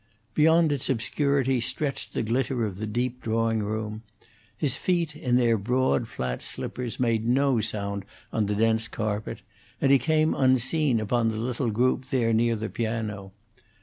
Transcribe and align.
Beyond 0.33 0.71
its 0.71 0.89
obscurity 0.89 1.59
stretched 1.61 2.15
the 2.15 2.23
glitter 2.23 2.65
of 2.65 2.77
the 2.77 2.87
deep 2.87 3.21
drawing 3.21 3.59
room. 3.59 4.01
His 4.57 4.75
feet, 4.75 5.15
in 5.15 5.35
their 5.37 5.59
broad, 5.59 6.07
flat 6.07 6.41
slippers, 6.41 6.99
made 6.99 7.27
no 7.27 7.61
sound 7.61 8.05
on 8.33 8.47
the 8.47 8.55
dense 8.55 8.87
carpet, 8.87 9.43
and 9.79 9.91
he 9.91 9.99
came 9.99 10.33
unseen 10.33 10.99
upon 10.99 11.27
the 11.29 11.37
little 11.37 11.69
group 11.69 12.05
there 12.05 12.33
near 12.33 12.55
the 12.55 12.67
piano. 12.67 13.31